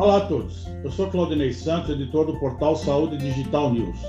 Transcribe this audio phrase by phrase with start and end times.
[0.00, 4.00] Olá a todos, eu sou Claudinei Santos, editor do portal Saúde Digital News.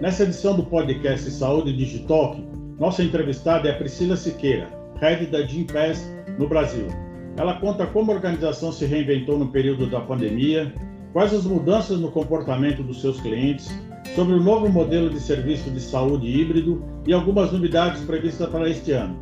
[0.00, 2.36] Nessa edição do podcast Saúde Digital,
[2.78, 4.66] nossa entrevistada é a Priscila Siqueira,
[4.98, 6.86] head da Gimpass no Brasil.
[7.36, 10.74] Ela conta como a organização se reinventou no período da pandemia,
[11.12, 13.68] quais as mudanças no comportamento dos seus clientes,
[14.14, 18.92] sobre o novo modelo de serviço de saúde híbrido e algumas novidades previstas para este
[18.92, 19.20] ano.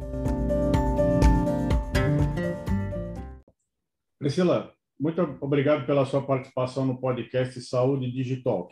[4.21, 8.69] Priscila, muito obrigado pela sua participação no podcast Saúde Digital.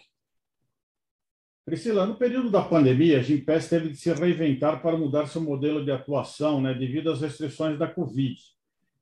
[1.64, 5.84] Priscila, no período da pandemia, a Gimpass teve de se reinventar para mudar seu modelo
[5.84, 8.36] de atuação né, devido às restrições da Covid.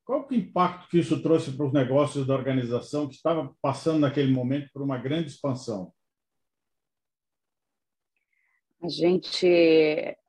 [0.05, 4.33] Qual o impacto que isso trouxe para os negócios da organização que estava passando naquele
[4.33, 5.93] momento por uma grande expansão?
[8.83, 9.47] A gente,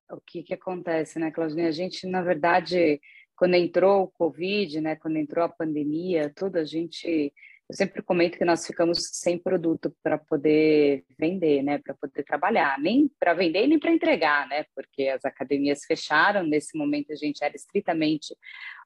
[0.09, 1.67] o que, que acontece, né, Claudinha?
[1.67, 3.01] A gente, na verdade,
[3.41, 7.33] quando entrou o Covid, né, quando entrou a pandemia, tudo, a gente
[7.67, 12.79] eu sempre comento que nós ficamos sem produto para poder vender, né, para poder trabalhar,
[12.79, 16.43] nem para vender nem para entregar, né, porque as academias fecharam.
[16.43, 18.35] Nesse momento a gente era estritamente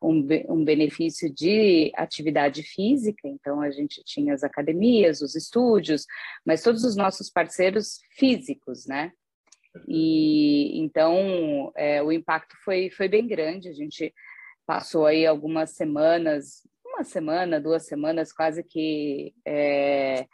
[0.01, 6.05] um, um benefício de atividade física, então a gente tinha as academias, os estúdios,
[6.45, 9.11] mas todos os nossos parceiros físicos, né.
[9.85, 13.67] E então é, o impacto foi foi bem grande.
[13.67, 14.13] A gente
[14.65, 16.63] passou aí algumas semanas
[16.95, 20.25] uma semana, duas semanas, quase que é,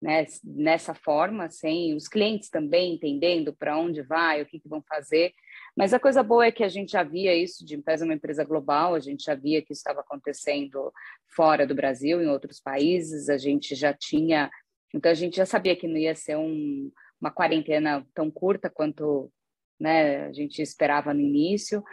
[0.00, 4.82] né, nessa forma, sem os clientes também entendendo para onde vai, o que, que, vão
[4.88, 5.32] fazer.
[5.76, 8.44] Mas a coisa boa é que a gente já via isso de empresa uma empresa
[8.44, 10.90] global, a gente já via que estava acontecendo
[11.34, 14.50] fora do Brasil, em outros países, a gente já tinha,
[14.94, 19.30] então a gente já sabia que não ia ser um, uma quarentena tão curta quanto
[19.78, 21.84] né, a gente esperava no início.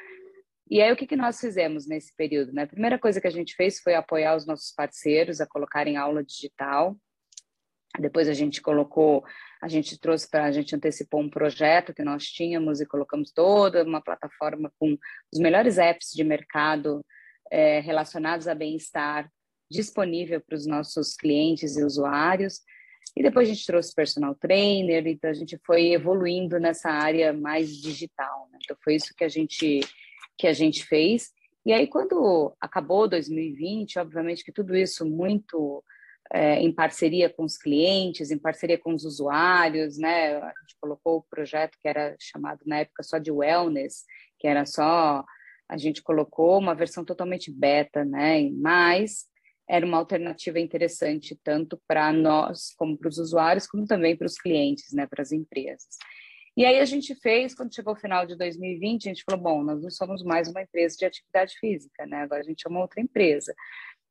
[0.69, 2.53] E aí, o que, que nós fizemos nesse período?
[2.53, 2.64] Né?
[2.64, 6.23] A primeira coisa que a gente fez foi apoiar os nossos parceiros a colocarem aula
[6.23, 6.97] digital.
[8.00, 9.23] Depois a gente colocou,
[9.61, 13.84] a gente trouxe para a gente antecipou um projeto que nós tínhamos e colocamos toda
[13.84, 14.97] uma plataforma com
[15.31, 17.06] os melhores apps de mercado
[17.52, 19.29] é, relacionados a bem-estar
[19.69, 22.62] disponível para os nossos clientes e usuários.
[23.16, 27.69] E depois a gente trouxe personal trainer, então a gente foi evoluindo nessa área mais
[27.78, 28.50] digital.
[28.52, 28.57] Né?
[28.63, 29.81] Então foi isso que a gente
[30.38, 31.32] que a gente fez.
[31.66, 35.84] E aí, quando acabou 2020, obviamente que tudo isso muito
[36.32, 40.38] é, em parceria com os clientes, em parceria com os usuários, né?
[40.38, 44.04] A gente colocou o projeto que era chamado na época só de wellness,
[44.40, 45.24] que era só
[45.70, 48.50] a gente colocou uma versão totalmente beta, né?
[48.52, 49.26] Mas
[49.68, 54.36] era uma alternativa interessante tanto para nós como para os usuários, como também para os
[54.36, 55.08] clientes, né?
[55.08, 55.98] Para as empresas.
[56.56, 59.64] E aí a gente fez, quando chegou o final de 2020, a gente falou, bom,
[59.64, 62.18] nós não somos mais uma empresa de atividade física, né?
[62.22, 63.53] Agora a gente é uma outra empresa.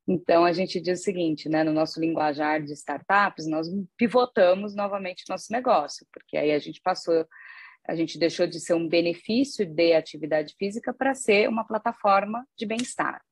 [0.07, 5.25] Então a gente diz o seguinte, né, no nosso linguajar de startups, nós pivotamos novamente
[5.29, 7.25] nosso negócio, porque aí a gente passou,
[7.87, 12.67] a gente deixou de ser um benefício de atividade física para ser uma plataforma de
[12.67, 13.23] bem-estar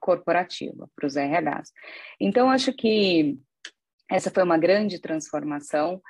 [0.00, 1.72] corporativa para os RHs.
[2.20, 3.36] Então acho que
[4.08, 6.00] essa foi uma grande transformação.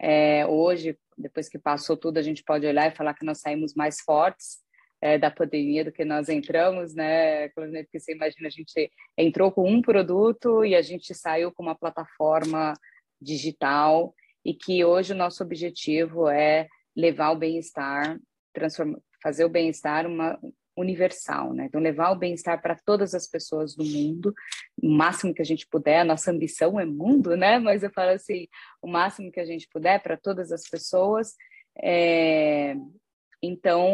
[0.00, 3.74] É, hoje, depois que passou tudo, a gente pode olhar e falar que nós saímos
[3.74, 4.62] mais fortes
[5.00, 9.68] é, da pandemia do que nós entramos, né, Porque você imagina, a gente entrou com
[9.68, 12.74] um produto e a gente saiu com uma plataforma
[13.20, 14.14] digital
[14.44, 18.18] e que hoje o nosso objetivo é levar o bem-estar,
[19.22, 20.38] fazer o bem-estar uma,
[20.76, 21.66] universal, né?
[21.66, 24.34] Então, levar o bem-estar para todas as pessoas do mundo,
[24.80, 26.00] o máximo que a gente puder.
[26.00, 27.58] A nossa ambição é mundo, né?
[27.60, 28.46] Mas eu falo assim,
[28.80, 31.34] o máximo que a gente puder para todas as pessoas.
[31.78, 32.74] É...
[33.42, 33.86] Então,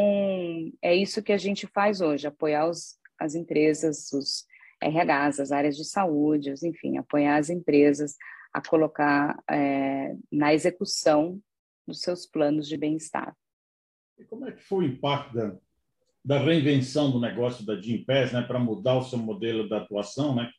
[0.83, 4.45] é isso que a gente faz hoje: apoiar os, as empresas, os
[4.83, 8.17] RHs, as áreas de saúde, enfim, apoiar as empresas
[8.53, 11.41] a colocar é, na execução
[11.87, 13.37] dos seus planos de bem-estar.
[14.19, 15.57] E como é que foi o impacto da
[16.29, 20.51] da reinvenção do negócio da Gimpass, né, para mudar o seu modelo de atuação, né,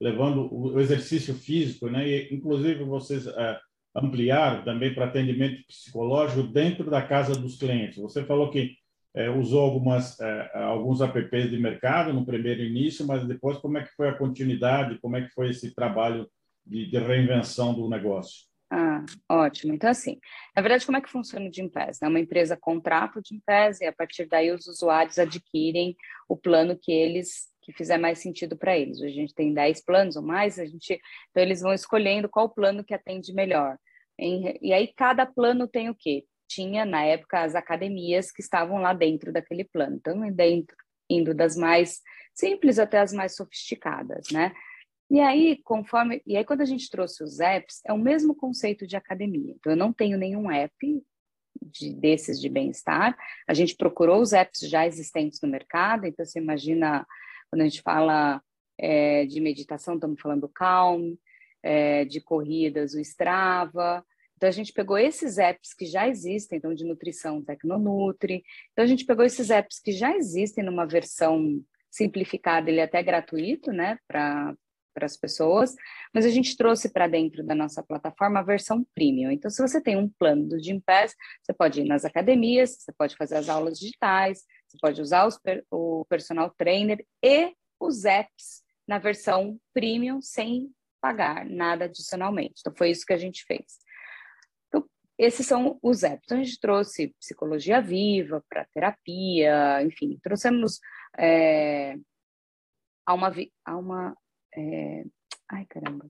[0.00, 3.58] levando o exercício físico, né, e inclusive vocês é,
[3.92, 7.98] ampliaram também para atendimento psicológico dentro da casa dos clientes.
[7.98, 8.76] Você falou que
[9.16, 13.82] é, usou algumas é, alguns apps de mercado no primeiro início, mas depois como é
[13.82, 16.30] que foi a continuidade, como é que foi esse trabalho
[16.64, 18.44] de, de reinvenção do negócio?
[18.70, 19.72] Ah, ótimo.
[19.74, 20.18] Então, assim,
[20.54, 22.02] na verdade, como é que funciona o Gimpass?
[22.02, 25.96] É uma empresa contrata o Gimpass e a partir daí os usuários adquirem
[26.28, 29.02] o plano que eles que fizer mais sentido para eles.
[29.02, 32.84] A gente tem 10 planos ou mais, a gente, então eles vão escolhendo qual plano
[32.84, 33.76] que atende melhor.
[34.18, 36.24] e aí cada plano tem o quê?
[36.48, 39.96] Tinha na época as academias que estavam lá dentro daquele plano.
[39.96, 40.76] Então, dentro,
[41.10, 42.00] indo das mais
[42.32, 44.52] simples até as mais sofisticadas, né?
[45.10, 48.86] E aí, conforme, e aí quando a gente trouxe os apps, é o mesmo conceito
[48.86, 49.54] de academia.
[49.56, 50.74] Então eu não tenho nenhum app
[51.62, 53.16] de, desses de bem-estar.
[53.46, 56.06] A gente procurou os apps já existentes no mercado.
[56.06, 57.06] Então você imagina
[57.50, 58.42] quando a gente fala
[58.78, 61.14] é, de meditação, estamos falando do Calm,
[61.62, 64.04] é, de corridas, o Strava.
[64.36, 68.44] Então, a gente pegou esses apps que já existem, então, de nutrição, Tecnonutri.
[68.72, 73.02] Então, a gente pegou esses apps que já existem numa versão simplificada, ele é até
[73.02, 74.54] gratuito, né, para
[75.04, 75.74] as pessoas,
[76.14, 79.30] mas a gente trouxe para dentro da nossa plataforma a versão premium.
[79.30, 83.16] Então, se você tem um plano do Gympass, você pode ir nas academias, você pode
[83.16, 85.28] fazer as aulas digitais, você pode usar
[85.70, 90.70] o personal trainer e os apps na versão premium sem
[91.00, 92.54] pagar nada adicionalmente.
[92.60, 93.78] Então, foi isso que a gente fez.
[94.68, 94.84] Então,
[95.18, 96.22] esses são os apps.
[96.24, 100.80] Então, a gente trouxe psicologia viva para terapia, enfim, trouxemos
[101.18, 101.96] é,
[103.04, 103.32] a uma.
[103.64, 104.16] A uma
[104.56, 105.04] é,
[105.50, 106.06] ai, caramba.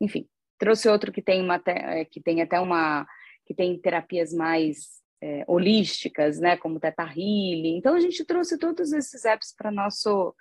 [0.00, 3.06] Enfim, trouxe outro que tem, uma, é, que tem até uma.
[3.44, 7.76] que tem terapias mais é, holísticas, né, como Teta Healing.
[7.76, 10.34] Então, a gente trouxe todos esses apps para nosso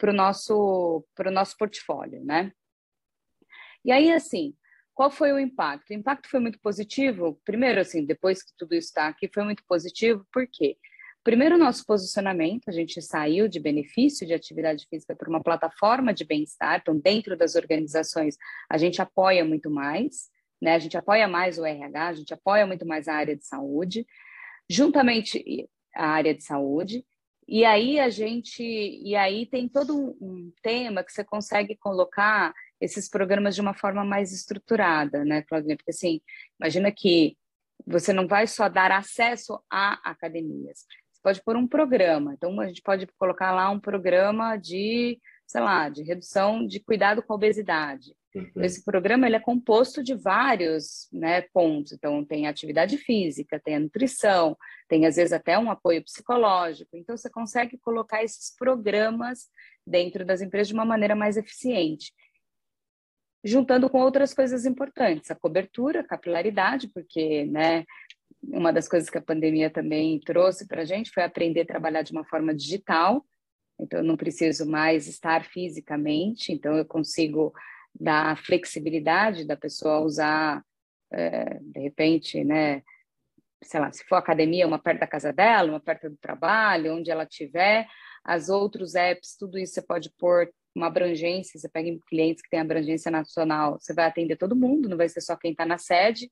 [0.00, 2.50] para o nosso, nosso portfólio, né?
[3.84, 4.54] E aí, assim,
[4.94, 5.90] qual foi o impacto?
[5.90, 7.38] O impacto foi muito positivo.
[7.44, 10.78] Primeiro, assim, depois que tudo está aqui, foi muito positivo, por quê?
[11.22, 16.24] Primeiro, nosso posicionamento, a gente saiu de benefício de atividade física para uma plataforma de
[16.24, 18.36] bem-estar, então, dentro das organizações,
[18.70, 20.30] a gente apoia muito mais,
[20.60, 20.74] né?
[20.74, 24.06] A gente apoia mais o RH, a gente apoia muito mais a área de saúde,
[24.68, 27.04] juntamente a área de saúde,
[27.46, 32.54] e aí a gente, e aí tem todo um, um tema que você consegue colocar
[32.80, 35.76] esses programas de uma forma mais estruturada, né, Claudinha?
[35.76, 36.20] Porque assim,
[36.58, 37.36] imagina que
[37.86, 40.86] você não vai só dar acesso a academias.
[41.20, 42.32] Você pode pôr um programa.
[42.32, 47.22] Então, a gente pode colocar lá um programa de, sei lá, de redução de cuidado
[47.22, 48.14] com a obesidade.
[48.34, 48.62] Uhum.
[48.62, 51.92] Esse programa ele é composto de vários né, pontos.
[51.92, 54.56] Então, tem atividade física, tem a nutrição,
[54.88, 56.96] tem às vezes até um apoio psicológico.
[56.96, 59.48] Então, você consegue colocar esses programas
[59.86, 62.14] dentro das empresas de uma maneira mais eficiente.
[63.44, 67.84] Juntando com outras coisas importantes, a cobertura, a capilaridade, porque né,
[68.42, 72.02] uma das coisas que a pandemia também trouxe para a gente foi aprender a trabalhar
[72.02, 73.24] de uma forma digital.
[73.78, 77.52] Então, eu não preciso mais estar fisicamente, então eu consigo
[77.98, 80.62] da flexibilidade da pessoa usar,
[81.12, 82.82] é, de repente, né,
[83.62, 87.10] sei lá, se for academia, uma perto da casa dela, uma perto do trabalho, onde
[87.10, 87.86] ela estiver,
[88.24, 92.60] as outros apps, tudo isso você pode pôr uma abrangência, você pega clientes que têm
[92.60, 96.30] abrangência nacional, você vai atender todo mundo, não vai ser só quem está na sede.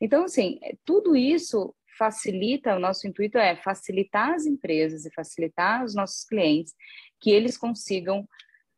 [0.00, 5.94] Então, assim, tudo isso facilita, o nosso intuito é facilitar as empresas e facilitar os
[5.94, 6.72] nossos clientes,
[7.20, 8.28] que eles consigam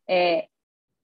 [0.09, 0.47] é,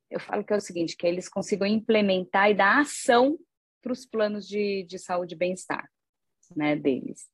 [0.10, 3.38] eu falo que é o seguinte, que eles consigam implementar e dar ação
[3.82, 5.88] para os planos de, de saúde e bem-estar
[6.56, 7.28] né, deles.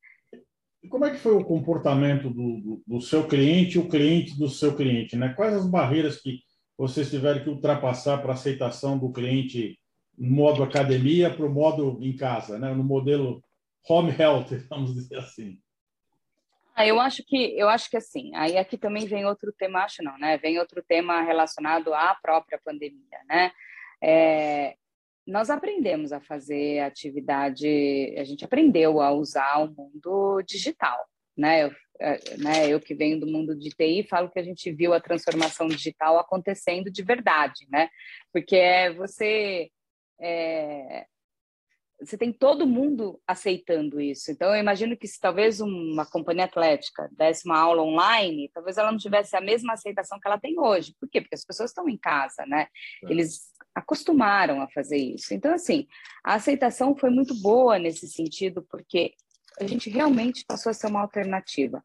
[0.82, 4.36] E como é que foi o comportamento do, do, do, seu cliente e o cliente
[4.36, 5.16] do seu cliente?
[5.16, 5.32] Né?
[5.34, 6.40] Quais as barreiras que
[6.76, 9.78] vocês tiveram que ultrapassar para a aceitação do cliente
[10.18, 12.72] modo academia para o modo em casa, né?
[12.72, 13.42] no modelo
[13.88, 15.58] home health, vamos dizer assim?
[16.76, 20.02] Ah, eu acho que eu acho que assim, aí aqui também vem outro tema, acho
[20.02, 20.36] não, né?
[20.38, 23.52] Vem outro tema relacionado à própria pandemia, né?
[24.02, 24.74] É,
[25.24, 30.98] nós aprendemos a fazer atividade, a gente aprendeu a usar o mundo digital,
[31.36, 31.64] né?
[31.64, 34.92] Eu, é, né, eu que venho do mundo de TI falo que a gente viu
[34.92, 37.88] a transformação digital acontecendo de verdade, né?
[38.32, 39.70] Porque é você
[40.20, 41.06] é,
[42.00, 44.30] você tem todo mundo aceitando isso.
[44.30, 48.90] Então, eu imagino que se talvez uma companhia atlética desse uma aula online, talvez ela
[48.90, 50.94] não tivesse a mesma aceitação que ela tem hoje.
[51.00, 51.20] Por quê?
[51.20, 52.66] Porque as pessoas estão em casa, né?
[53.04, 53.10] É.
[53.10, 55.34] Eles acostumaram a fazer isso.
[55.34, 55.86] Então, assim,
[56.24, 59.14] a aceitação foi muito boa nesse sentido, porque
[59.60, 61.82] a gente realmente passou a ser uma alternativa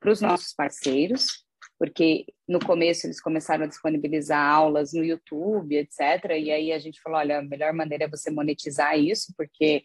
[0.00, 1.41] para os nossos parceiros,
[1.82, 6.30] porque no começo eles começaram a disponibilizar aulas no YouTube, etc.
[6.38, 9.82] E aí a gente falou, olha, a melhor maneira é você monetizar isso, porque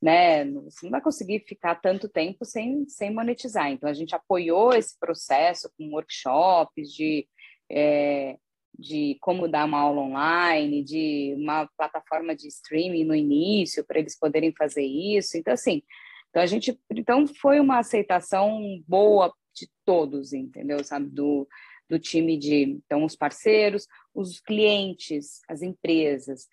[0.00, 3.70] né, você não vai conseguir ficar tanto tempo sem, sem monetizar.
[3.70, 7.28] Então a gente apoiou esse processo com workshops de,
[7.70, 8.38] é,
[8.78, 14.18] de como dar uma aula online, de uma plataforma de streaming no início para eles
[14.18, 15.36] poderem fazer isso.
[15.36, 15.82] Então assim,
[16.30, 20.82] então a gente, então foi uma aceitação boa de todos, entendeu?
[20.82, 21.48] Sabe, do,
[21.88, 26.46] do time de, então, os parceiros, os clientes, as empresas.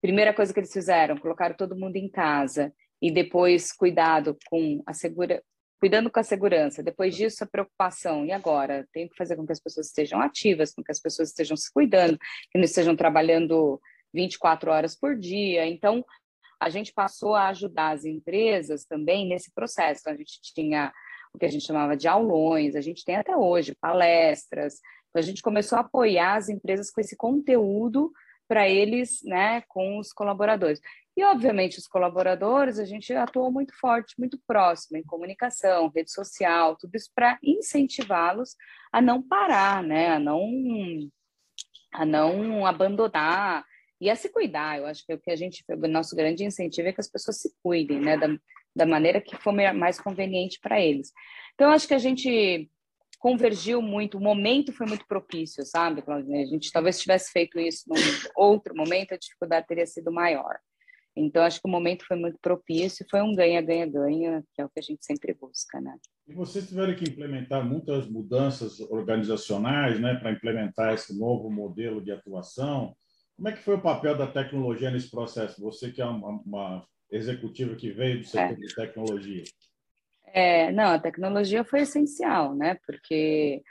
[0.00, 4.92] Primeira coisa que eles fizeram, colocaram todo mundo em casa e depois cuidado com a
[4.92, 5.42] segura,
[5.80, 6.82] cuidando com a segurança.
[6.82, 8.24] Depois disso, a preocupação.
[8.24, 8.86] E agora?
[8.92, 11.72] Tenho que fazer com que as pessoas estejam ativas, com que as pessoas estejam se
[11.72, 12.18] cuidando,
[12.50, 13.80] que não estejam trabalhando
[14.12, 15.66] 24 horas por dia.
[15.66, 16.04] Então,
[16.60, 20.00] a gente passou a ajudar as empresas também nesse processo.
[20.00, 20.92] Então, a gente tinha
[21.38, 24.74] que a gente chamava de aulões, a gente tem até hoje palestras.
[25.08, 28.12] Então, a gente começou a apoiar as empresas com esse conteúdo
[28.48, 30.80] para eles, né, com os colaboradores.
[31.16, 36.76] E, obviamente, os colaboradores, a gente atuou muito forte, muito próximo em comunicação, rede social,
[36.76, 38.54] tudo isso para incentivá-los
[38.92, 40.48] a não parar, né, a não,
[41.92, 43.64] a não abandonar
[44.00, 44.78] e a se cuidar.
[44.78, 47.40] Eu acho que o que a gente, o nosso grande incentivo é que as pessoas
[47.40, 48.28] se cuidem, né, da,
[48.74, 51.12] da maneira que for mais conveniente para eles.
[51.54, 52.70] Então, acho que a gente
[53.18, 56.02] convergiu muito, o momento foi muito propício, sabe?
[56.06, 57.96] A gente talvez tivesse feito isso num
[58.36, 60.56] outro momento, a dificuldade teria sido maior.
[61.16, 64.78] Então, acho que o momento foi muito propício, foi um ganha-ganha-ganha, que é o que
[64.78, 65.96] a gente sempre busca, né?
[66.28, 72.12] E vocês tiveram que implementar muitas mudanças organizacionais, né, para implementar esse novo modelo de
[72.12, 72.94] atuação.
[73.36, 75.60] Como é que foi o papel da tecnologia nesse processo?
[75.60, 78.54] Você que é uma, uma executiva que veio do setor é.
[78.54, 79.44] de tecnologia.
[80.32, 82.78] É, não, a tecnologia foi essencial, né?
[82.86, 83.62] Porque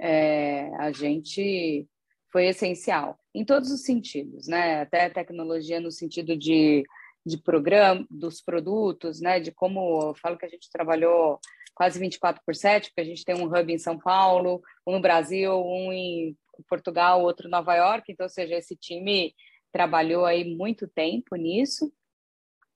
[0.00, 1.86] é, a gente
[2.32, 4.82] foi essencial em todos os sentidos, né?
[4.82, 6.84] Até a tecnologia no sentido de,
[7.24, 9.40] de programa, dos produtos, né?
[9.40, 11.38] De como eu falo que a gente trabalhou
[11.74, 15.00] quase 24 por 7, porque a gente tem um hub em São Paulo, um no
[15.00, 16.36] Brasil, um em
[16.68, 19.34] Portugal, outro em Nova York, então, ou seja, esse time
[19.72, 21.90] trabalhou aí muito tempo nisso.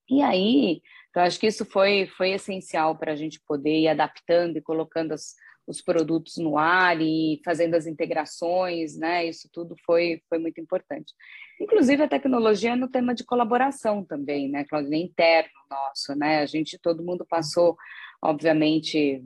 [0.09, 0.83] E aí,
[1.15, 5.13] eu acho que isso foi, foi essencial para a gente poder ir adaptando e colocando
[5.13, 5.35] as,
[5.67, 9.27] os produtos no ar e fazendo as integrações, né?
[9.27, 11.15] Isso tudo foi, foi muito importante.
[11.61, 15.05] Inclusive a tecnologia no tema de colaboração também, né, Claudine?
[15.05, 16.41] Interno nosso, né?
[16.41, 17.77] A gente, todo mundo passou,
[18.23, 19.23] obviamente,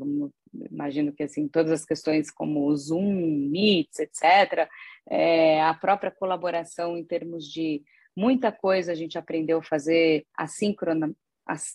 [0.70, 4.68] imagino que assim, todas as questões como o Zoom, Meets, etc.,
[5.10, 7.82] é, a própria colaboração em termos de
[8.18, 11.14] muita coisa a gente aprendeu a fazer assíncrona,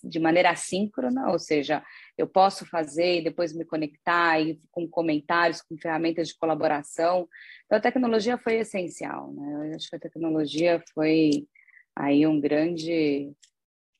[0.04, 1.82] de maneira assíncrona, ou seja,
[2.18, 7.28] eu posso fazer e depois me conectar e com comentários, com ferramentas de colaboração.
[7.66, 9.70] Então, a tecnologia foi essencial, né?
[9.72, 11.48] Eu acho que a tecnologia foi
[11.96, 13.32] aí um grande,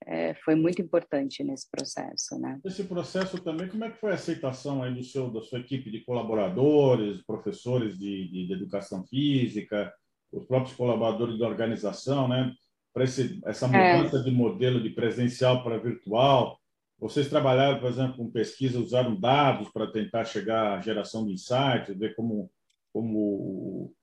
[0.06, 2.60] é, foi muito importante nesse processo, né?
[2.66, 5.90] Esse processo também, como é que foi a aceitação aí do seu, da sua equipe
[5.90, 9.92] de colaboradores, professores de, de, de educação física,
[10.34, 12.54] os próprios colaboradores da organização, né?
[12.94, 13.98] para essa é.
[13.98, 14.24] mudança é.
[14.24, 16.60] de modelo de presencial para virtual?
[17.00, 21.98] Vocês trabalharam, por exemplo, com pesquisa, usaram dados para tentar chegar à geração de insights,
[21.98, 22.50] ver como,
[22.94, 23.94] como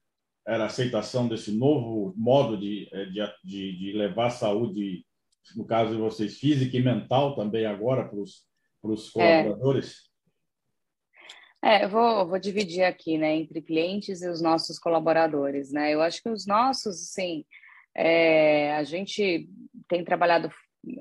[0.46, 5.06] era a aceitação desse novo modo de, eh, de, de, levar a saúde,
[5.56, 8.44] no caso de vocês, física e mental também agora para os,
[8.82, 9.48] para os é.
[11.62, 15.92] É, eu vou, vou dividir aqui, né, entre clientes e os nossos colaboradores, né?
[15.92, 17.44] Eu acho que os nossos, sim,
[17.94, 19.46] é, a gente
[19.86, 20.50] tem trabalhado,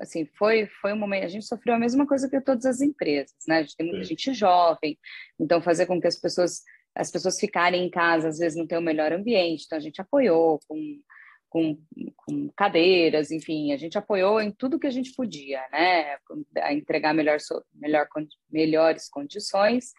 [0.00, 3.34] assim, foi, foi um momento, a gente sofreu a mesma coisa que todas as empresas,
[3.48, 3.58] né?
[3.58, 4.10] A gente tem muita Sim.
[4.10, 4.98] gente jovem,
[5.38, 6.62] então fazer com que as pessoas,
[6.94, 9.98] as pessoas ficarem em casa, às vezes não tem o melhor ambiente, então a gente
[9.98, 11.00] apoiou com,
[11.48, 11.78] com,
[12.16, 16.18] com cadeiras, enfim, a gente apoiou em tudo que a gente podia, né?
[16.58, 17.38] A entregar melhor,
[17.74, 18.06] melhor,
[18.50, 19.94] melhores condições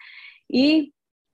[0.52, 0.92] e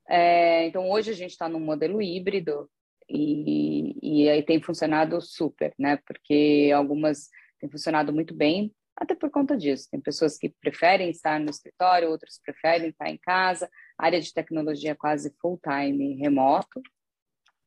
[0.09, 2.69] é, então hoje a gente está num modelo híbrido
[3.09, 5.97] e, e aí tem funcionado super, né?
[6.05, 9.88] Porque algumas têm funcionado muito bem, até por conta disso.
[9.89, 13.69] Tem pessoas que preferem estar no escritório, outras preferem estar em casa.
[13.97, 16.81] A área de tecnologia é quase full-time remoto,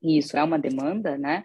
[0.02, 1.44] e isso é uma demanda, né?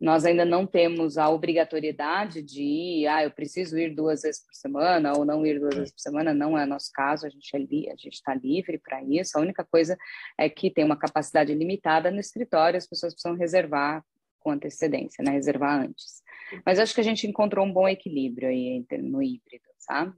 [0.00, 4.54] Nós ainda não temos a obrigatoriedade de ir, ah, eu preciso ir duas vezes por
[4.54, 7.58] semana ou não ir duas vezes por semana, não é nosso caso, a gente é
[7.58, 9.36] li, a gente está livre para isso.
[9.36, 9.98] A única coisa
[10.38, 14.04] é que tem uma capacidade limitada no escritório, as pessoas precisam reservar
[14.38, 15.32] com antecedência, né?
[15.32, 16.22] Reservar antes.
[16.64, 20.14] Mas acho que a gente encontrou um bom equilíbrio aí no híbrido, sabe?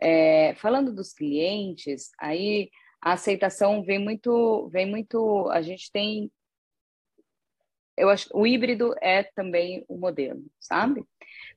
[0.00, 6.30] É, falando dos clientes, aí a aceitação vem muito, vem muito, a gente tem
[7.96, 11.04] eu acho o híbrido é também o modelo, sabe?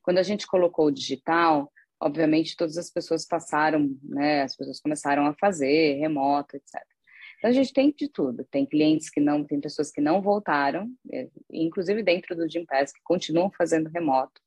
[0.01, 4.43] Quando a gente colocou o digital, obviamente todas as pessoas passaram, né?
[4.43, 6.81] As pessoas começaram a fazer remoto, etc.
[7.38, 8.46] Então a gente tem de tudo.
[8.51, 13.01] Tem clientes que não, tem pessoas que não voltaram, é, inclusive dentro do Gympass, que
[13.03, 14.41] continuam fazendo remoto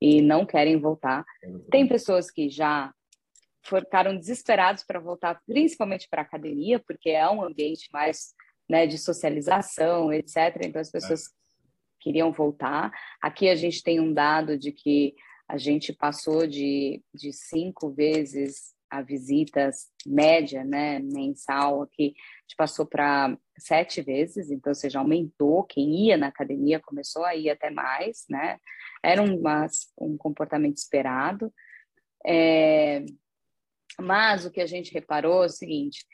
[0.00, 1.24] e não querem voltar.
[1.70, 2.92] Tem pessoas que já
[3.62, 8.32] ficaram desesperados para voltar, principalmente para a academia, porque é um ambiente mais
[8.68, 10.58] né, de socialização, etc.
[10.64, 11.24] Então as pessoas
[12.00, 12.92] queriam voltar.
[13.20, 15.14] Aqui a gente tem um dado de que
[15.48, 22.56] a gente passou de, de cinco vezes a visitas média, né, mensal aqui, a gente
[22.56, 27.50] passou para sete vezes, então, ou seja, aumentou, quem ia na academia começou a ir
[27.50, 28.58] até mais, né,
[29.02, 29.42] era um,
[29.98, 31.52] um comportamento esperado,
[32.26, 33.04] é,
[34.00, 36.06] mas o que a gente reparou é o seguinte,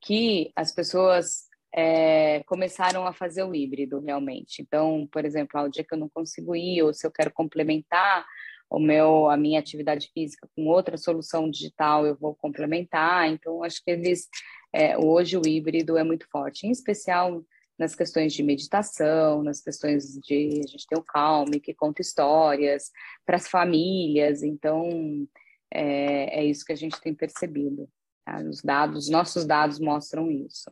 [0.00, 4.60] que as pessoas é, começaram a fazer o híbrido realmente.
[4.60, 8.26] Então, por exemplo, ao dia que eu não consigo ir, ou se eu quero complementar
[8.68, 13.28] o meu, a minha atividade física com outra solução digital, eu vou complementar.
[13.30, 14.28] Então, acho que eles,
[14.72, 17.42] é, hoje o híbrido é muito forte, em especial
[17.78, 22.90] nas questões de meditação, nas questões de a gente tem o Calme que conta histórias
[23.26, 24.42] para as famílias.
[24.42, 25.26] Então,
[25.72, 27.88] é, é, isso que a gente tem percebido.
[28.24, 28.38] Tá?
[28.42, 30.70] Os dados, nossos dados mostram isso.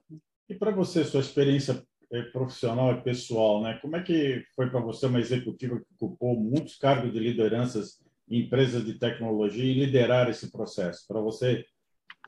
[0.51, 1.81] E para você, sua experiência
[2.13, 3.79] é, profissional e pessoal, né?
[3.81, 8.41] Como é que foi para você uma executiva que ocupou muitos cargos de lideranças em
[8.41, 11.07] empresas de tecnologia e liderar esse processo?
[11.07, 11.65] Para você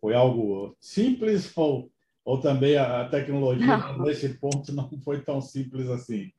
[0.00, 1.90] foi algo simples ou,
[2.24, 3.98] ou também a, tecnologia não.
[4.04, 6.30] nesse ponto não foi tão simples assim?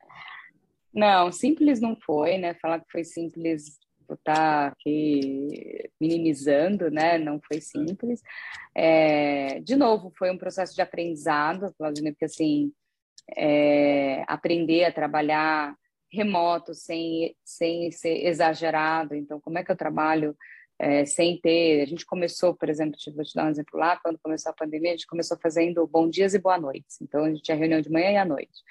[0.90, 2.54] Não, simples não foi, né?
[2.54, 3.78] Falar que foi simples
[4.14, 7.18] estar aqui minimizando, né?
[7.18, 8.22] Não foi simples.
[8.74, 12.72] É, de novo, foi um processo de aprendizado, Claudine, porque assim
[13.36, 15.74] é, aprender a trabalhar
[16.12, 19.14] remoto sem, sem ser exagerado.
[19.14, 20.36] Então, como é que eu trabalho
[20.78, 21.82] é, sem ter...
[21.82, 24.90] A gente começou, por exemplo, vou te dar um exemplo lá, quando começou a pandemia,
[24.90, 27.00] a gente começou fazendo bom dias e boa noites.
[27.00, 28.62] Então, a gente tinha reunião de manhã e à noite.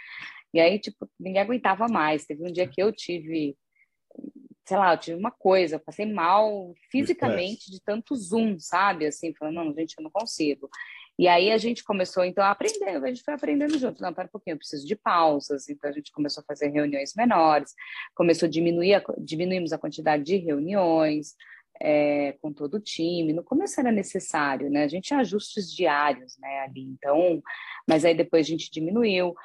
[0.54, 2.26] E aí, tipo, ninguém aguentava mais.
[2.26, 3.58] Teve um dia que eu tive
[4.66, 9.06] sei lá, eu tive uma coisa, eu passei mal fisicamente de tanto zoom, sabe?
[9.06, 10.70] Assim, falando, não, gente, eu não consigo.
[11.18, 14.02] E aí a gente começou, então, a aprender, a gente foi aprendendo junto.
[14.02, 15.70] Não, para um pouquinho, eu preciso de pausas.
[15.70, 17.74] Então, a gente começou a fazer reuniões menores,
[18.16, 21.36] começou a diminuir, a, diminuímos a quantidade de reuniões
[21.80, 23.34] é, com todo o time.
[23.34, 24.86] No começo era necessário, né?
[24.86, 26.84] A gente tinha ajustes diários, né, ali.
[26.84, 27.44] Então,
[27.88, 29.36] mas aí depois a gente diminuiu.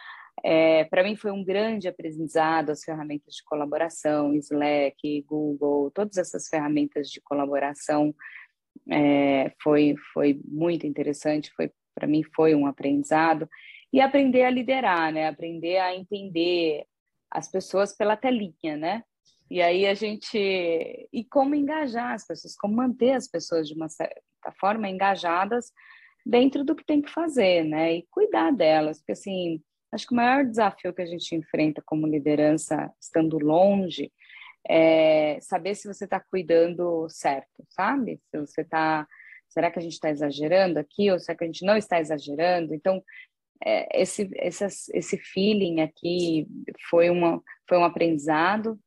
[0.44, 6.48] É, para mim foi um grande aprendizado as ferramentas de colaboração, Slack, Google, todas essas
[6.48, 8.14] ferramentas de colaboração
[8.90, 13.48] é, foi, foi muito interessante, foi para mim foi um aprendizado
[13.92, 15.26] e aprender a liderar, né?
[15.26, 16.84] Aprender a entender
[17.30, 19.02] as pessoas pela telinha, né?
[19.50, 23.88] E aí a gente e como engajar as pessoas, como manter as pessoas de uma
[23.88, 24.20] certa
[24.60, 25.72] forma engajadas
[26.24, 27.96] dentro do que tem que fazer, né?
[27.96, 29.60] E cuidar delas, porque assim,
[29.92, 34.12] acho que o maior desafio que a gente enfrenta como liderança estando longe
[34.68, 38.20] é saber se você está cuidando certo, sabe?
[38.30, 39.06] Se você está.
[39.48, 42.74] Será que a gente está exagerando aqui ou será que a gente não está exagerando?
[42.74, 43.02] Então,
[43.64, 46.46] é, esse, esse, esse feeling aqui
[46.90, 48.78] foi, uma, foi um aprendizado.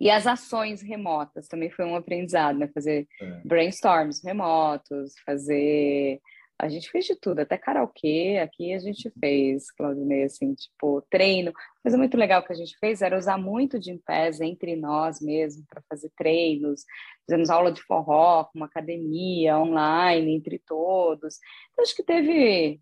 [0.00, 2.68] E as ações remotas também foi um aprendizado, né?
[2.74, 3.40] Fazer é.
[3.44, 6.20] brainstorms remotos, fazer
[6.60, 11.52] a gente fez de tudo, até karaokê aqui a gente fez, Claudinei, assim, tipo, treino.
[11.82, 15.64] Coisa muito legal que a gente fez era usar muito de pés entre nós mesmo
[15.68, 16.84] para fazer treinos.
[17.24, 21.38] Fizemos aula de forró, uma academia online entre todos.
[21.72, 22.80] Então, acho que teve.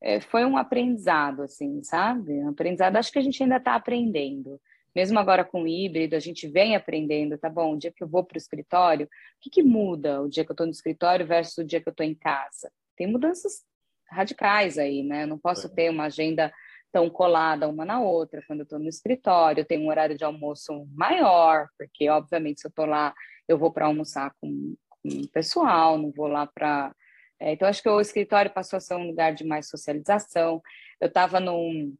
[0.00, 2.32] É, foi um aprendizado, assim, sabe?
[2.32, 4.58] Um aprendizado, acho que a gente ainda está aprendendo.
[4.94, 7.74] Mesmo agora com o híbrido, a gente vem aprendendo, tá bom?
[7.74, 9.08] O dia que eu vou para o escritório, o
[9.40, 11.92] que, que muda o dia que eu estou no escritório versus o dia que eu
[11.92, 12.70] estou em casa?
[12.98, 13.62] Tem mudanças
[14.10, 15.22] radicais aí, né?
[15.22, 15.70] Eu não posso é.
[15.70, 16.52] ter uma agenda
[16.92, 18.42] tão colada uma na outra.
[18.46, 22.66] Quando eu estou no escritório, eu tenho um horário de almoço maior, porque, obviamente, se
[22.66, 23.14] eu estou lá,
[23.46, 26.94] eu vou para almoçar com, com o pessoal, não vou lá para.
[27.40, 30.60] É, então, acho que o escritório passou a ser um lugar de mais socialização.
[31.00, 31.96] Eu estava num,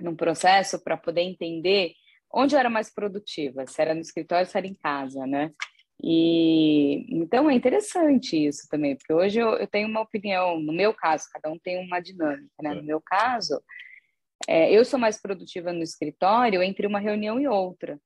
[0.00, 1.92] num processo para poder entender
[2.32, 5.50] onde eu era mais produtiva, se era no escritório, se era em casa, né?
[6.02, 10.94] E então é interessante isso também, porque hoje eu, eu, tenho uma opinião, no meu
[10.94, 12.74] caso, cada um tem uma dinâmica, né?
[12.74, 13.60] No meu caso,
[14.46, 17.98] é, eu sou mais produtiva no escritório entre uma reunião e outra,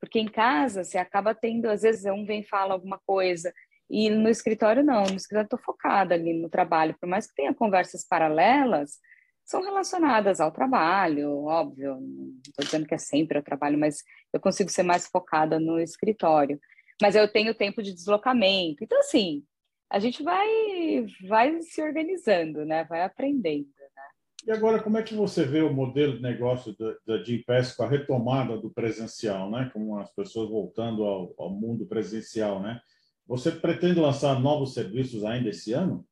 [0.00, 3.52] porque em casa você acaba tendo, às vezes um vem fala alguma coisa,
[3.88, 7.54] e no escritório não, no escritório estou focada ali no trabalho, por mais que tenha
[7.54, 8.98] conversas paralelas,
[9.44, 14.40] são relacionadas ao trabalho, óbvio, não estou dizendo que é sempre o trabalho, mas eu
[14.40, 16.60] consigo ser mais focada no escritório
[17.00, 18.82] mas eu tenho tempo de deslocamento.
[18.82, 19.44] Então, assim,
[19.90, 22.84] a gente vai, vai se organizando, né?
[22.84, 23.66] Vai aprendendo.
[23.66, 24.02] Né?
[24.46, 26.74] E agora, como é que você vê o modelo de negócio
[27.06, 29.70] da, Gimpass com a retomada do presencial, né?
[29.72, 32.80] Com as pessoas voltando ao, ao mundo presencial, né?
[33.26, 36.06] Você pretende lançar novos serviços ainda esse ano?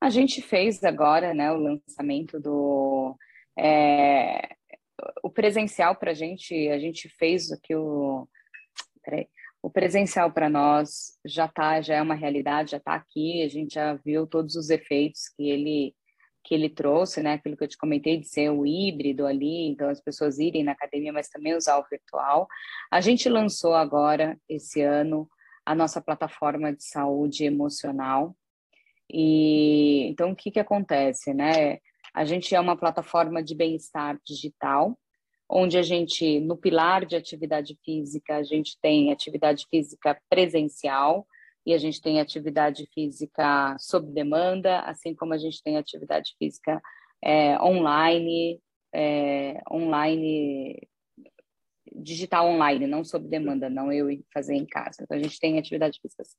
[0.00, 3.16] A gente fez agora, né, o lançamento do
[3.56, 4.56] é,
[5.22, 6.68] o presencial para a gente.
[6.68, 8.28] A gente fez aqui o
[9.62, 13.74] o presencial para nós já tá, já é uma realidade, já está aqui, a gente
[13.74, 15.94] já viu todos os efeitos que ele
[16.44, 17.34] que ele trouxe, né?
[17.34, 20.72] Aquilo que eu te comentei de ser o híbrido ali, então as pessoas irem na
[20.72, 22.48] academia, mas também usar o virtual.
[22.90, 25.30] A gente lançou agora esse ano
[25.64, 28.36] a nossa plataforma de saúde emocional.
[29.08, 31.78] E então o que que acontece, né?
[32.12, 34.98] A gente é uma plataforma de bem-estar digital
[35.54, 41.26] onde a gente, no pilar de atividade física, a gente tem atividade física presencial
[41.66, 46.80] e a gente tem atividade física sob demanda, assim como a gente tem atividade física
[47.22, 48.58] é, online,
[48.94, 50.88] é, online,
[51.94, 55.02] digital online, não sob demanda, não eu fazer em casa.
[55.02, 56.38] Então, a gente tem atividade física assim.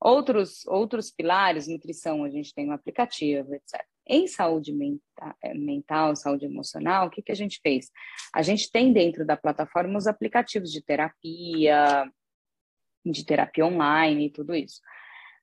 [0.00, 3.84] Outros, outros pilares, nutrição, a gente tem um aplicativo, etc.
[4.08, 7.90] Em saúde mental, eh, mental, saúde emocional, o que, que a gente fez?
[8.34, 12.10] A gente tem dentro da plataforma os aplicativos de terapia,
[13.04, 14.80] de terapia online e tudo isso.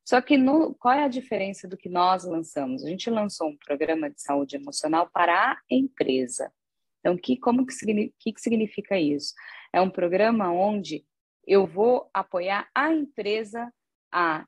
[0.04, 2.84] Só que no, qual é a diferença do que nós lançamos?
[2.84, 6.52] A gente lançou um programa de saúde emocional para a empresa.
[7.00, 7.74] Então, que, como que,
[8.20, 9.34] que, que significa isso?
[9.74, 11.06] É um programa onde
[11.46, 13.72] eu vou apoiar a empresa
[14.12, 14.46] a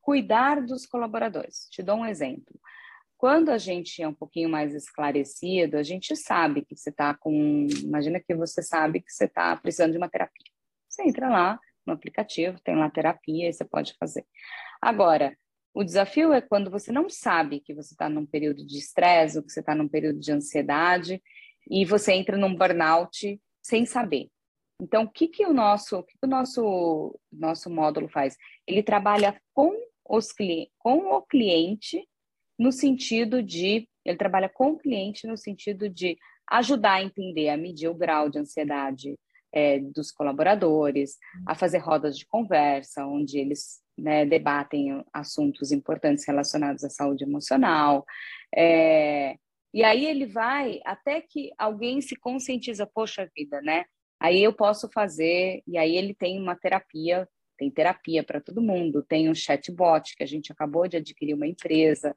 [0.00, 1.68] cuidar dos colaboradores.
[1.70, 2.58] Te dou um exemplo.
[3.18, 7.66] Quando a gente é um pouquinho mais esclarecido, a gente sabe que você está com.
[7.82, 10.46] Imagina que você sabe que você está precisando de uma terapia.
[10.88, 14.24] Você entra lá no aplicativo, tem lá terapia e você pode fazer.
[14.80, 15.36] Agora,
[15.74, 19.42] o desafio é quando você não sabe que você está num período de estresse, ou
[19.42, 21.20] que você está num período de ansiedade,
[21.68, 24.28] e você entra num burnout sem saber.
[24.80, 28.36] Então, o que, que o nosso, o que, que o nosso, nosso módulo faz?
[28.64, 29.72] Ele trabalha com,
[30.08, 30.32] os,
[30.78, 32.08] com o cliente
[32.58, 36.16] no sentido de ele trabalha com o cliente no sentido de
[36.50, 39.18] ajudar a entender, a medir o grau de ansiedade
[39.52, 41.16] é, dos colaboradores,
[41.46, 48.04] a fazer rodas de conversa, onde eles né, debatem assuntos importantes relacionados à saúde emocional.
[48.54, 49.36] É,
[49.72, 53.84] e aí ele vai até que alguém se conscientiza, poxa vida, né?
[54.20, 59.04] Aí eu posso fazer, e aí ele tem uma terapia, tem terapia para todo mundo,
[59.06, 62.14] tem um chatbot que a gente acabou de adquirir uma empresa,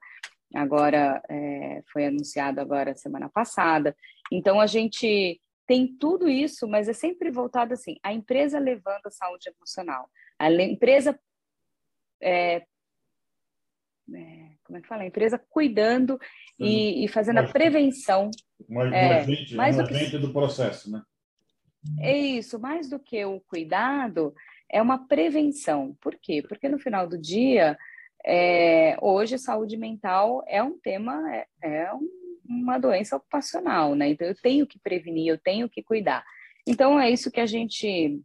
[0.54, 3.96] agora é, foi anunciado agora semana passada.
[4.32, 9.12] Então a gente tem tudo isso, mas é sempre voltado assim: a empresa levando a
[9.12, 10.10] saúde emocional,
[10.40, 11.20] a empresa
[12.22, 12.64] é,
[14.14, 15.04] é, como é que fala?
[15.04, 16.20] A empresa cuidando
[16.60, 18.30] e, e, fazendo a prevenção.
[18.70, 21.02] Um, é, agente, mais um agente do processo, né?
[22.00, 24.36] É isso, mais do que o cuidado,
[24.70, 25.98] é uma prevenção.
[26.00, 26.44] Por quê?
[26.48, 27.78] Porque no final do dia,
[28.26, 32.08] é, hoje, saúde mental é um tema, é, é um,
[32.46, 34.10] uma doença ocupacional, né?
[34.10, 36.24] Então, eu tenho que prevenir, eu tenho que cuidar.
[36.68, 38.22] Então, é isso que a gente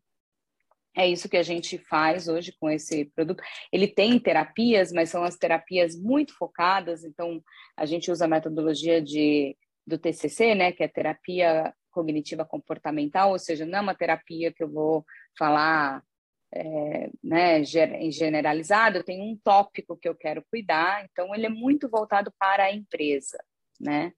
[0.98, 3.42] é isso que a gente faz hoje com esse produto.
[3.70, 7.04] Ele tem terapias, mas são as terapias muito focadas.
[7.04, 7.42] Então,
[7.76, 9.54] a gente usa a metodologia de,
[9.86, 14.62] do TCC, né, que é terapia cognitiva comportamental, ou seja, não é uma terapia que
[14.62, 15.04] eu vou
[15.38, 16.02] falar
[16.52, 21.88] é, né, generalizado, eu tenho um tópico que eu quero cuidar, então ele é muito
[21.88, 23.38] voltado para a empresa,
[23.80, 24.12] né?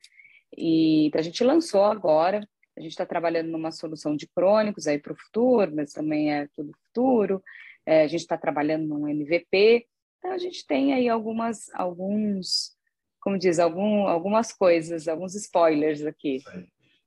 [0.56, 4.98] E então a gente lançou agora, a gente está trabalhando numa solução de crônicos aí
[4.98, 7.42] para o futuro, mas também é tudo futuro.
[7.84, 9.86] É, a gente está trabalhando num MVP,
[10.18, 12.76] então a gente tem aí algumas, alguns,
[13.20, 16.42] como diz, algum, algumas coisas, alguns spoilers aqui.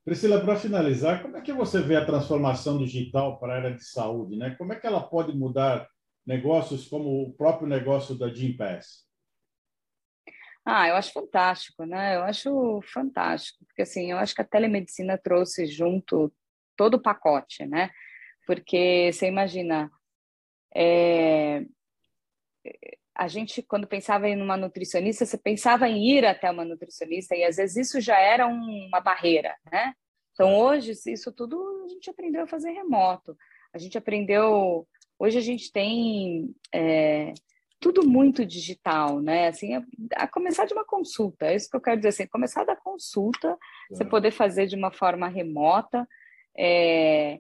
[0.04, 3.84] Priscila, para finalizar, como é que você vê a transformação digital para a área de
[3.84, 4.36] saúde?
[4.36, 4.56] Né?
[4.58, 5.88] Como é que ela pode mudar
[6.26, 9.06] negócios como o próprio negócio da Gympass?
[10.66, 12.16] Ah, eu acho fantástico, né?
[12.16, 16.32] Eu acho fantástico, porque assim, eu acho que a telemedicina trouxe junto
[16.76, 17.90] todo o pacote, né?
[18.46, 19.90] Porque você imagina,
[20.76, 21.66] é,
[23.16, 27.44] a gente, quando pensava em uma nutricionista, você pensava em ir até uma nutricionista e
[27.44, 29.94] às vezes isso já era uma barreira, né?
[30.34, 33.36] Então hoje isso tudo a gente aprendeu a fazer remoto.
[33.74, 34.88] A gente aprendeu.
[35.20, 37.34] Hoje a gente tem é,
[37.80, 39.48] tudo muito digital, né?
[39.48, 39.84] Assim, a,
[40.16, 43.50] a, começar de uma consulta, é isso que eu quero dizer assim, começar da consulta,
[43.50, 43.96] é.
[43.96, 46.08] você poder fazer de uma forma remota.
[46.58, 47.40] É,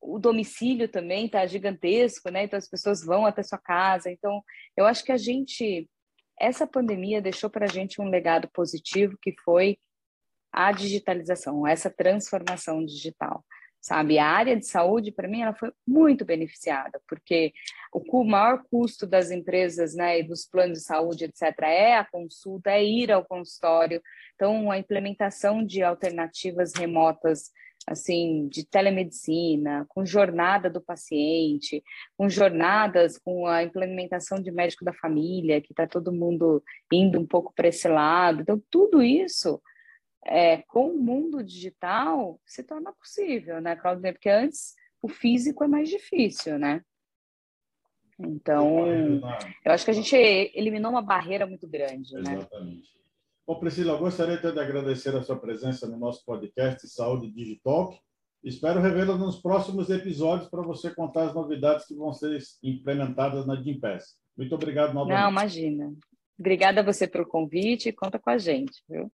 [0.00, 2.44] o domicílio também está gigantesco, né?
[2.44, 4.10] Então as pessoas vão até sua casa.
[4.10, 4.42] Então
[4.76, 5.88] eu acho que a gente,
[6.38, 9.78] essa pandemia deixou para a gente um legado positivo que foi
[10.52, 13.44] a digitalização, essa transformação digital.
[13.80, 14.18] sabe?
[14.18, 17.52] A área de saúde, para mim, ela foi muito beneficiada, porque
[17.92, 22.70] o maior custo das empresas, né, e dos planos de saúde, etc., é a consulta,
[22.70, 24.02] é ir ao consultório.
[24.34, 27.50] Então, a implementação de alternativas remotas,
[27.86, 31.82] assim, de telemedicina, com jornada do paciente,
[32.16, 36.62] com jornadas, com a implementação de médico da família, que está todo mundo
[36.92, 38.42] indo um pouco para esse lado.
[38.42, 39.60] Então, tudo isso
[40.24, 44.12] é, com o mundo digital se torna possível, né, Claudinei?
[44.12, 46.82] Porque antes o físico é mais difícil, né?
[48.18, 48.86] Então,
[49.64, 52.34] eu acho que a gente eliminou uma barreira muito grande, né?
[52.34, 52.99] Exatamente.
[53.50, 57.92] Bom, Priscila, eu gostaria de agradecer a sua presença no nosso podcast Saúde Digital.
[58.44, 63.60] Espero revê-la nos próximos episódios para você contar as novidades que vão ser implementadas na
[63.60, 64.14] Gimpass.
[64.38, 65.20] Muito obrigado novamente.
[65.20, 65.92] Não, imagina.
[66.38, 69.10] Obrigada a você pelo convite e conta com a gente, viu?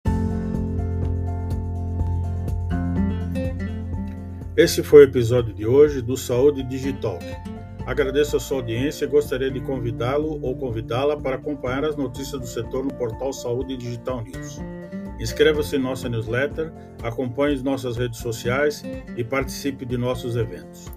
[4.57, 7.19] Esse foi o episódio de hoje do Saúde Digital.
[7.85, 12.47] Agradeço a sua audiência e gostaria de convidá-lo ou convidá-la para acompanhar as notícias do
[12.47, 14.59] setor no portal Saúde Digital News.
[15.19, 18.83] Inscreva-se em nossa newsletter, acompanhe nossas redes sociais
[19.15, 20.91] e participe de nossos eventos.